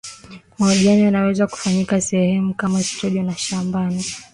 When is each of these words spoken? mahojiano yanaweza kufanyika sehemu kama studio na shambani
mahojiano 0.59 1.01
yanaweza 1.03 1.47
kufanyika 1.47 2.01
sehemu 2.01 2.53
kama 2.53 2.83
studio 2.83 3.23
na 3.23 3.35
shambani 3.37 4.05